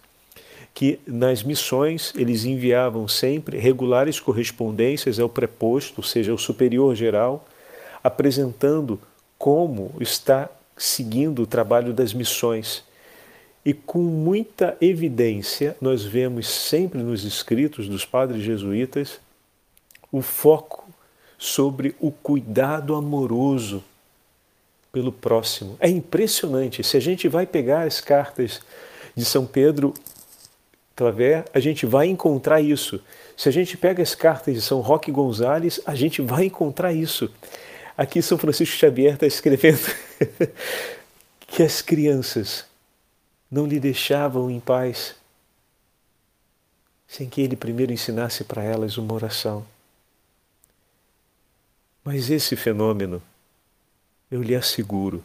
que 0.75 1.01
nas 1.07 1.43
missões 1.43 2.12
eles 2.16 2.45
enviavam 2.45 3.09
sempre 3.09 3.59
regulares 3.59 4.21
correspondências 4.21 5.19
ao 5.19 5.29
preposto, 5.29 5.99
ou 5.99 6.05
seja, 6.05 6.33
ao 6.33 6.38
superior 6.38 6.95
geral, 6.95 7.45
apresentando 8.03 8.99
como 9.37 9.93
está 10.01 10.49
seguindo 10.79 11.43
o 11.43 11.47
trabalho 11.47 11.93
das 11.93 12.14
missões. 12.14 12.85
E 13.64 13.75
com 13.75 13.99
muita 13.99 14.77
evidência, 14.81 15.77
nós 15.81 16.05
vemos 16.05 16.49
sempre 16.49 17.03
nos 17.03 17.25
escritos 17.25 17.88
dos 17.88 18.05
padres 18.05 18.43
jesuítas 18.43 19.21
o 20.11 20.23
foco 20.23 20.88
sobre 21.37 21.95
o 22.01 22.11
cuidado 22.11 22.95
amoroso 22.95 23.85
pelo 24.91 25.12
próximo. 25.12 25.77
É 25.81 25.88
impressionante. 25.88 26.83
Se 26.83 26.97
a 26.97 27.01
gente 27.01 27.29
vai 27.29 27.47
pegar 27.47 27.83
as 27.83 28.01
cartas 28.01 28.61
de 29.14 29.25
São 29.25 29.45
Pedro 29.45 29.93
Claver, 30.97 31.45
a 31.55 31.61
gente 31.61 31.87
vai 31.87 32.09
encontrar 32.09 32.61
isso. 32.61 33.01
Se 33.37 33.49
a 33.49 33.53
gente 33.53 33.77
pega 33.77 34.03
as 34.03 34.14
cartas 34.14 34.55
de 34.55 34.61
São 34.61 34.81
Roque 34.81 35.12
Gonzales, 35.12 35.81
a 35.87 35.95
gente 35.95 36.21
vai 36.21 36.47
encontrar 36.47 36.93
isso. 36.93 37.31
Aqui 37.99 38.23
São 38.23 38.39
Francisco 38.39 38.77
Xavier 38.77 39.15
está 39.15 39.27
escrevendo 39.27 39.83
que 41.49 41.65
as 41.65 41.83
crianças 41.83 42.65
não 43.51 43.67
lhe 43.67 43.81
deixavam 43.81 44.49
em 44.49 44.61
paz 44.61 45.17
sem 47.09 47.29
que 47.29 47.41
ele 47.41 47.57
primeiro 47.57 47.93
ensinasse 47.93 48.45
para 48.45 48.63
elas 48.63 48.99
uma 48.99 49.13
oração. 49.13 49.67
Mas 52.05 52.31
esse 52.31 52.55
fenômeno, 52.55 53.21
eu 54.31 54.45
lhe 54.45 54.55
asseguro, 54.55 55.25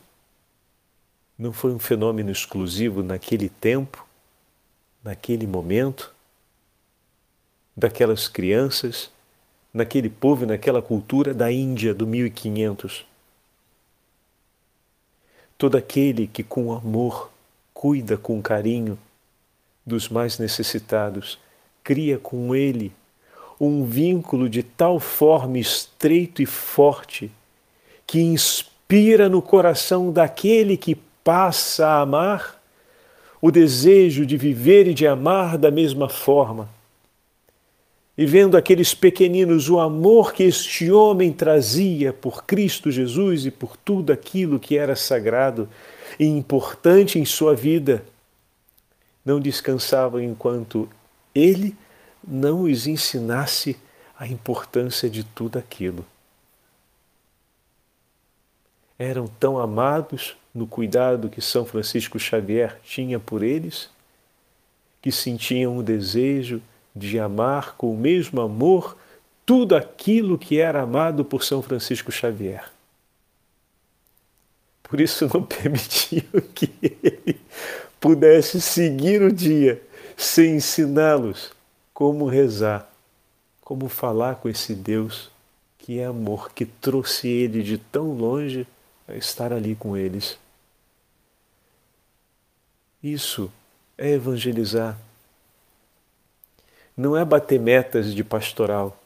não 1.38 1.54
foi 1.54 1.72
um 1.74 1.80
fenômeno 1.80 2.32
exclusivo 2.32 3.04
naquele 3.04 3.50
tempo, 3.50 4.04
naquele 5.04 5.46
momento, 5.46 6.12
daquelas 7.78 8.28
crianças 8.28 9.13
naquele 9.74 10.10
povo 10.10 10.46
naquela 10.46 10.82
cultura 10.82 11.34
da 11.34 11.52
Índia 11.52 11.94
do 11.94 12.06
1500. 12.06 13.06
Todo 15.58 15.78
aquele 15.78 16.28
que 16.28 16.44
com 16.44 16.74
amor 16.74 17.32
cuida 17.74 18.16
com 18.16 18.42
carinho 18.42 18.98
dos 19.86 20.08
mais 20.08 20.38
necessitados, 20.38 21.40
cria 21.84 22.18
com 22.18 22.56
ele 22.56 22.92
um 23.60 23.84
vínculo 23.86 24.50
de 24.50 24.64
tal 24.64 25.00
forma 25.00 25.58
estreito 25.58 26.42
e 26.42 26.46
forte 26.46 27.32
que 28.06 28.22
inspira 28.22 29.28
no 29.28 29.42
coração 29.42 30.12
daquele 30.12 30.78
que 30.78 30.96
passa 31.24 31.88
a 31.88 32.02
amar 32.02 32.62
o 33.42 33.52
desejo 33.52 34.26
de 34.26 34.38
viver 34.38 34.88
e 34.88 34.94
de 34.94 35.08
amar 35.08 35.58
da 35.58 35.72
mesma 35.72 36.08
forma 36.08 36.70
e 38.18 38.26
vendo 38.26 38.56
aqueles 38.56 38.94
pequeninos 38.94 39.70
o 39.70 39.80
amor 39.80 40.34
que 40.34 40.44
este 40.44 40.92
homem 40.92 41.34
trazia 41.34 42.14
por 42.14 42.46
Cristo 42.46 42.92
Jesus 42.92 43.46
e 43.46 43.52
por 43.52 43.76
tudo 43.76 44.14
aquilo 44.14 44.60
que 44.60 44.78
era 44.78 44.96
sagrado 44.96 45.68
e 46.20 46.26
importante 46.26 47.18
em 47.18 47.26
sua 47.26 47.56
vida, 47.56 48.04
não 49.26 49.40
descansavam 49.40 50.22
enquanto 50.22 50.88
ele 51.34 51.76
não 52.26 52.64
os 52.64 52.86
ensinasse 52.86 53.78
a 54.18 54.28
importância 54.28 55.10
de 55.10 55.24
tudo 55.24 55.58
aquilo. 55.58 56.06
Eram 59.00 59.28
tão 59.28 59.58
amados 59.58 60.38
no 60.54 60.68
cuidado 60.68 61.30
que 61.30 61.42
São 61.42 61.66
Francisco 61.66 62.20
Xavier 62.20 62.80
tinha 62.84 63.20
por 63.20 63.42
eles, 63.42 63.90
que 65.02 65.12
sentiam 65.12 65.78
o 65.78 65.84
desejo 65.84 66.62
de 66.96 67.20
amar 67.20 67.76
com 67.76 67.94
o 67.94 67.98
mesmo 67.98 68.42
amor 68.42 68.98
tudo 69.46 69.76
aquilo 69.76 70.38
que 70.38 70.60
era 70.60 70.82
amado 70.82 71.26
por 71.26 71.44
São 71.44 71.62
Francisco 71.62 72.12
Xavier. 72.12 72.72
Por 74.84 75.02
isso 75.02 75.30
não 75.34 75.42
permitiu 75.44 76.24
que 76.54 76.72
ele 76.82 77.40
pudesse 78.00 78.62
seguir 78.62 79.22
o 79.22 79.32
dia 79.32 79.82
sem 80.16 80.56
ensiná-los 80.56 81.52
como 81.94 82.28
rezar, 82.28 82.90
como 83.62 83.90
falar 83.90 84.36
com 84.36 84.48
esse 84.48 84.76
Deus 84.76 85.32
que 85.78 86.00
é 86.00 86.06
amor, 86.06 86.54
que 86.54 86.66
trouxe 86.66 87.28
ele 87.28 87.62
de 87.62 87.78
tão 87.78 88.14
longe 88.14 88.66
a 89.06 89.16
estar 89.16 89.52
ali 89.52 89.76
com 89.76 89.98
eles. 89.98 90.38
Isso 93.04 93.52
é 93.98 94.12
evangelizar 94.12 94.98
não 96.96 97.18
é 97.18 97.26
bater 97.26 97.60
metas 97.60 98.14
de 98.14 98.24
pastoral. 98.24 98.98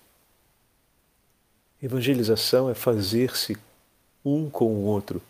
Evangelização 1.81 2.69
é 2.69 2.73
fazer-se 2.73 3.55
um 4.25 4.49
com 4.49 4.65
o 4.65 4.83
outro, 4.83 5.21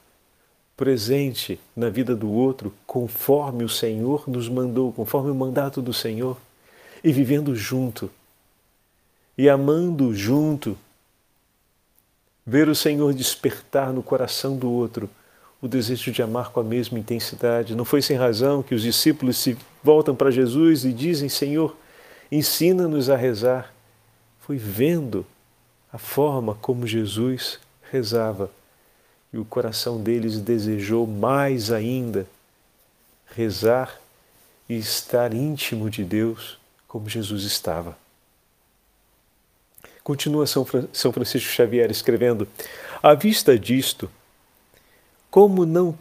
presente 0.75 1.59
na 1.75 1.89
vida 1.89 2.15
do 2.15 2.31
outro, 2.31 2.73
conforme 2.85 3.63
o 3.63 3.69
Senhor 3.69 4.27
nos 4.27 4.49
mandou, 4.49 4.91
conforme 4.91 5.29
o 5.29 5.35
mandato 5.35 5.81
do 5.81 5.93
Senhor, 5.93 6.37
e 7.03 7.11
vivendo 7.11 7.55
junto, 7.55 8.09
e 9.37 9.49
amando 9.49 10.13
junto. 10.13 10.77
Ver 12.45 12.69
o 12.69 12.75
Senhor 12.75 13.13
despertar 13.13 13.91
no 13.91 14.01
coração 14.01 14.55
do 14.55 14.71
outro 14.71 15.09
o 15.61 15.67
desejo 15.67 16.11
de 16.11 16.21
amar 16.21 16.51
com 16.51 16.59
a 16.59 16.63
mesma 16.63 16.99
intensidade. 16.99 17.75
Não 17.75 17.85
foi 17.85 18.01
sem 18.01 18.15
razão 18.15 18.61
que 18.61 18.75
os 18.75 18.83
discípulos 18.83 19.37
se 19.37 19.57
voltam 19.83 20.15
para 20.15 20.31
Jesus 20.31 20.85
e 20.85 20.93
dizem: 20.93 21.29
Senhor, 21.29 21.75
ensina-nos 22.31 23.09
a 23.09 23.15
rezar. 23.15 23.73
Foi 24.39 24.57
vendo 24.57 25.25
a 25.91 25.97
forma 25.97 26.55
como 26.55 26.87
Jesus 26.87 27.59
rezava 27.91 28.51
e 29.31 29.37
o 29.37 29.45
coração 29.45 30.01
deles 30.01 30.39
desejou 30.39 31.05
mais 31.05 31.71
ainda 31.71 32.27
rezar 33.35 33.99
e 34.69 34.77
estar 34.77 35.33
íntimo 35.33 35.89
de 35.89 36.03
Deus 36.03 36.57
como 36.87 37.09
Jesus 37.09 37.43
estava. 37.43 37.97
Continua 40.03 40.47
São 40.47 41.11
Francisco 41.11 41.49
Xavier 41.49 41.91
escrevendo: 41.91 42.47
À 43.03 43.13
vista 43.13 43.59
disto, 43.59 44.09
como 45.29 45.65
não 45.65 45.97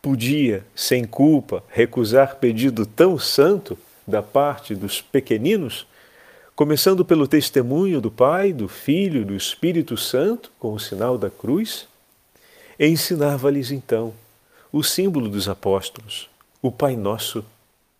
podia, 0.00 0.64
sem 0.76 1.04
culpa, 1.04 1.64
recusar 1.68 2.36
pedido 2.36 2.86
tão 2.86 3.18
santo 3.18 3.76
da 4.06 4.22
parte 4.22 4.74
dos 4.74 5.00
pequeninos, 5.00 5.86
começando 6.54 7.04
pelo 7.04 7.26
testemunho 7.26 8.00
do 8.00 8.10
Pai, 8.10 8.52
do 8.52 8.68
Filho 8.68 9.24
do 9.24 9.34
Espírito 9.34 9.96
Santo, 9.96 10.52
com 10.58 10.72
o 10.72 10.80
sinal 10.80 11.18
da 11.18 11.30
cruz, 11.30 11.86
ensinava-lhes 12.78 13.70
então 13.70 14.12
o 14.72 14.82
símbolo 14.82 15.28
dos 15.28 15.48
apóstolos, 15.48 16.28
o 16.60 16.70
Pai 16.70 16.96
Nosso 16.96 17.44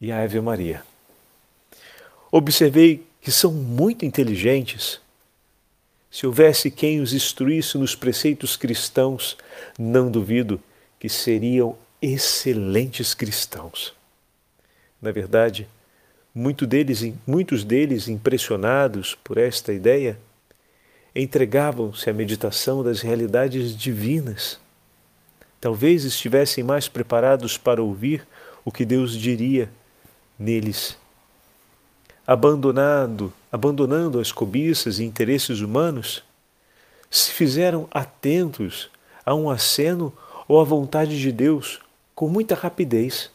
e 0.00 0.10
a 0.10 0.22
Ave 0.22 0.40
Maria. 0.40 0.82
Observei 2.30 3.06
que 3.20 3.30
são 3.30 3.52
muito 3.52 4.04
inteligentes. 4.04 5.00
Se 6.10 6.26
houvesse 6.26 6.70
quem 6.70 7.00
os 7.00 7.12
instruísse 7.12 7.78
nos 7.78 7.94
preceitos 7.94 8.56
cristãos, 8.56 9.36
não 9.78 10.10
duvido 10.10 10.60
que 10.98 11.08
seriam 11.08 11.76
excelentes 12.02 13.14
cristãos. 13.14 13.94
Na 15.00 15.10
verdade, 15.10 15.68
muito 16.34 16.66
deles, 16.66 17.12
muitos 17.26 17.62
deles, 17.62 18.08
impressionados 18.08 19.14
por 19.22 19.38
esta 19.38 19.72
ideia, 19.72 20.18
entregavam-se 21.14 22.10
à 22.10 22.12
meditação 22.12 22.82
das 22.82 23.00
realidades 23.00 23.76
divinas. 23.76 24.58
Talvez 25.60 26.04
estivessem 26.04 26.64
mais 26.64 26.88
preparados 26.88 27.56
para 27.56 27.82
ouvir 27.82 28.26
o 28.64 28.72
que 28.72 28.84
Deus 28.84 29.16
diria 29.16 29.70
neles 30.38 30.96
abandonado, 32.26 33.32
abandonando 33.52 34.18
as 34.18 34.32
cobiças 34.32 34.98
e 34.98 35.04
interesses 35.04 35.60
humanos, 35.60 36.22
se 37.10 37.30
fizeram 37.30 37.86
atentos 37.90 38.90
a 39.24 39.34
um 39.34 39.50
aceno 39.50 40.12
ou 40.48 40.60
à 40.60 40.64
vontade 40.64 41.20
de 41.20 41.30
Deus 41.30 41.80
com 42.14 42.28
muita 42.28 42.54
rapidez. 42.54 43.30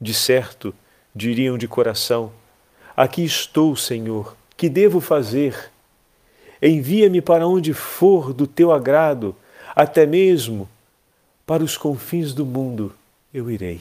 De 0.00 0.12
certo, 0.12 0.74
diriam 1.18 1.58
de 1.58 1.66
coração: 1.66 2.32
Aqui 2.96 3.24
estou, 3.24 3.76
Senhor, 3.76 4.36
que 4.56 4.68
devo 4.68 5.00
fazer? 5.00 5.70
Envia-me 6.62 7.20
para 7.20 7.46
onde 7.46 7.74
for 7.74 8.32
do 8.32 8.46
teu 8.46 8.72
agrado, 8.72 9.36
até 9.74 10.06
mesmo 10.06 10.68
para 11.44 11.62
os 11.62 11.76
confins 11.76 12.32
do 12.32 12.46
mundo 12.46 12.94
eu 13.32 13.50
irei. 13.50 13.80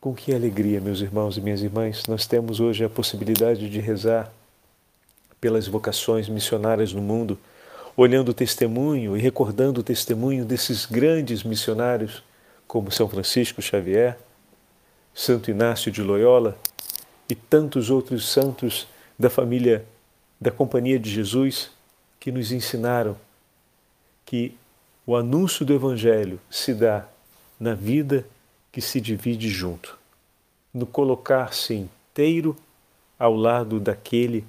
Com 0.00 0.14
que 0.14 0.34
alegria, 0.34 0.80
meus 0.80 1.00
irmãos 1.00 1.38
e 1.38 1.40
minhas 1.40 1.62
irmãs, 1.62 2.06
nós 2.06 2.26
temos 2.26 2.60
hoje 2.60 2.84
a 2.84 2.90
possibilidade 2.90 3.70
de 3.70 3.80
rezar 3.80 4.30
pelas 5.40 5.66
vocações 5.66 6.28
missionárias 6.28 6.92
no 6.92 7.00
mundo, 7.00 7.38
olhando 7.96 8.30
o 8.30 8.34
testemunho 8.34 9.16
e 9.16 9.20
recordando 9.20 9.80
o 9.80 9.84
testemunho 9.84 10.44
desses 10.44 10.84
grandes 10.86 11.42
missionários, 11.42 12.22
como 12.66 12.90
São 12.90 13.08
Francisco 13.08 13.62
Xavier, 13.62 14.18
Santo 15.14 15.50
Inácio 15.50 15.92
de 15.92 16.02
Loyola 16.02 16.58
e 17.28 17.34
tantos 17.34 17.90
outros 17.90 18.28
santos 18.28 18.88
da 19.18 19.30
família 19.30 19.84
da 20.40 20.50
Companhia 20.50 20.98
de 20.98 21.08
Jesus 21.08 21.70
que 22.18 22.32
nos 22.32 22.50
ensinaram 22.50 23.16
que 24.26 24.56
o 25.06 25.14
anúncio 25.14 25.64
do 25.64 25.72
Evangelho 25.72 26.40
se 26.50 26.74
dá 26.74 27.06
na 27.60 27.74
vida 27.74 28.26
que 28.72 28.80
se 28.80 29.00
divide 29.00 29.48
junto, 29.48 29.96
no 30.72 30.86
colocar-se 30.86 31.74
inteiro 31.74 32.56
ao 33.18 33.36
lado 33.36 33.78
daquele 33.78 34.44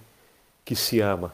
que 0.64 0.76
se 0.76 1.00
ama, 1.00 1.32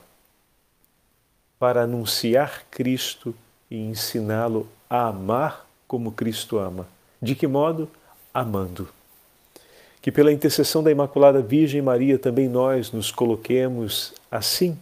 para 1.62 1.84
anunciar 1.84 2.64
Cristo 2.72 3.36
e 3.70 3.78
ensiná-lo 3.78 4.68
a 4.90 5.10
amar 5.10 5.68
como 5.88 6.12
Cristo 6.12 6.58
ama. 6.58 6.88
De 7.22 7.36
que 7.36 7.46
modo? 7.46 7.88
Amando. 8.34 8.90
Que 10.02 10.12
pela 10.12 10.34
intercessão 10.34 10.82
da 10.82 10.90
Imaculada 10.90 11.40
Virgem 11.40 11.80
Maria 11.80 12.18
também 12.18 12.50
nós 12.50 12.92
nos 12.92 13.12
coloquemos 13.12 14.12
assim, 14.32 14.76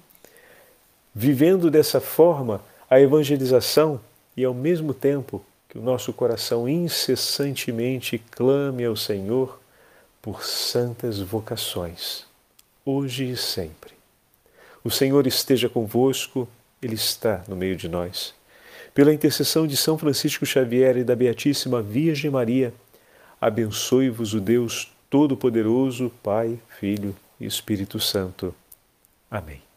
vivendo 1.13 1.69
dessa 1.69 1.99
forma 1.99 2.61
a 2.89 2.97
evangelização 2.97 3.99
e 4.37 4.45
ao 4.45 4.53
mesmo 4.53 4.93
tempo 4.93 5.43
que 5.67 5.77
o 5.77 5.81
nosso 5.81 6.13
coração 6.13 6.69
incessantemente 6.69 8.19
clame 8.31 8.85
ao 8.85 8.95
Senhor 8.95 9.59
por 10.21 10.45
santas 10.45 11.19
vocações, 11.19 12.23
hoje 12.85 13.31
e 13.31 13.35
sempre. 13.35 13.91
O 14.81 14.89
Senhor 14.89 15.27
esteja 15.27 15.67
convosco, 15.67 16.47
Ele 16.81 16.95
está 16.95 17.43
no 17.47 17.55
meio 17.55 17.75
de 17.75 17.87
nós. 17.87 18.33
Pela 18.93 19.13
intercessão 19.13 19.67
de 19.67 19.77
São 19.77 19.97
Francisco 19.97 20.45
Xavier 20.45 20.97
e 20.97 21.03
da 21.03 21.15
Beatíssima 21.15 21.81
Virgem 21.81 22.31
Maria, 22.31 22.73
abençoe-vos 23.39 24.33
o 24.33 24.41
Deus 24.41 24.91
Todo-Poderoso, 25.09 26.11
Pai, 26.23 26.59
Filho 26.79 27.15
e 27.39 27.45
Espírito 27.45 27.99
Santo. 27.99 28.53
Amém. 29.29 29.68